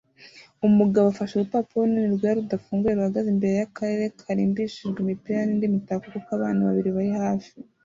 Umugabo 0.67 1.05
afashe 1.09 1.33
urupapuro 1.35 1.81
runini 1.87 2.13
rwera 2.15 2.37
rudafunguye 2.37 2.93
ruhagaze 2.97 3.27
imbere 3.33 3.53
yakarere 3.61 4.05
karimbishijwe 4.21 4.97
imipira 5.01 5.39
nindi 5.45 5.73
mitako 5.75 6.05
kuko 6.13 6.29
abana 6.37 6.65
babiri 6.67 6.89
bari 6.97 7.11
hafi 7.23 7.51